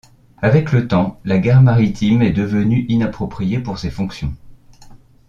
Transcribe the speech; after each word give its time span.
Avec 0.39 0.71
le 0.71 0.87
temps, 0.87 1.19
la 1.25 1.37
gare 1.37 1.61
maritime 1.61 2.23
est 2.23 2.31
devenue 2.33 2.87
inappropriée 2.89 3.59
pour 3.59 3.77
ses 3.77 3.91
fonctions. 3.91 4.33